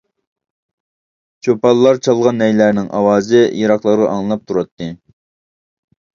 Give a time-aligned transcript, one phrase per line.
[1.47, 4.91] چوپانلار چالغان نەيلەرنىڭ ئاۋازى يىراقلارغا ئاڭلىنىپ تۇراتتى.